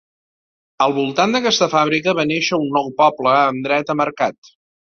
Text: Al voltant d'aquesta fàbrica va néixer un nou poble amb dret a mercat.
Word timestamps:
Al 0.85 0.95
voltant 0.95 1.35
d'aquesta 1.35 1.67
fàbrica 1.75 2.17
va 2.21 2.27
néixer 2.31 2.61
un 2.63 2.67
nou 2.81 2.91
poble 3.05 3.37
amb 3.45 3.69
dret 3.71 3.97
a 3.97 4.01
mercat. 4.05 4.55